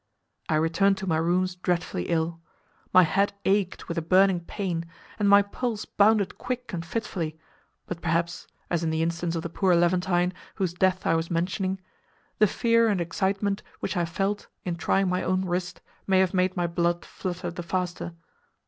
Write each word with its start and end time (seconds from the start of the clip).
I 0.49 0.55
returned 0.55 0.97
to 0.97 1.05
my 1.05 1.17
rooms 1.17 1.53
dreadfully 1.53 2.09
ill. 2.09 2.41
My 2.91 3.03
head 3.03 3.33
ached 3.45 3.87
with 3.87 3.99
a 3.99 4.01
burning 4.01 4.39
pain, 4.39 4.85
and 5.19 5.29
my 5.29 5.43
pulse 5.43 5.85
bounded 5.85 6.39
quick 6.39 6.73
and 6.73 6.83
fitfully, 6.83 7.37
but 7.85 8.01
perhaps 8.01 8.47
(as 8.71 8.83
in 8.83 8.89
the 8.89 9.03
instance 9.03 9.35
of 9.35 9.43
the 9.43 9.47
poor 9.49 9.75
Levantine, 9.75 10.33
whose 10.55 10.73
death 10.73 11.05
I 11.05 11.13
was 11.13 11.29
mentioning), 11.29 11.79
the 12.39 12.47
fear 12.47 12.87
and 12.87 12.99
excitement 12.99 13.61
which 13.79 13.95
I 13.95 14.05
felt 14.05 14.47
in 14.65 14.75
trying 14.75 15.07
my 15.07 15.21
own 15.21 15.45
wrist 15.45 15.81
may 16.07 16.17
have 16.17 16.33
made 16.33 16.57
my 16.57 16.65
blood 16.65 17.05
flutter 17.05 17.51
the 17.51 17.61
faster. 17.61 18.15